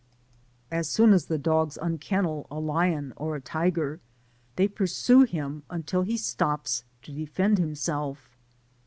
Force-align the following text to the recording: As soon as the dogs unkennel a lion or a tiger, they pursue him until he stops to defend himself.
As 0.71 0.89
soon 0.89 1.13
as 1.13 1.25
the 1.27 1.37
dogs 1.37 1.77
unkennel 1.79 2.47
a 2.49 2.59
lion 2.59 3.13
or 3.17 3.35
a 3.35 3.39
tiger, 3.39 3.99
they 4.55 4.67
pursue 4.67 5.21
him 5.25 5.61
until 5.69 6.01
he 6.01 6.17
stops 6.17 6.83
to 7.03 7.11
defend 7.11 7.59
himself. 7.59 8.35